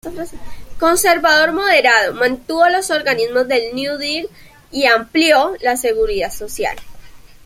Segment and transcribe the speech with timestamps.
[0.79, 4.29] Conservador moderado, mantuvo los organismos del New Deal
[4.71, 6.75] y amplió la Seguridad Social.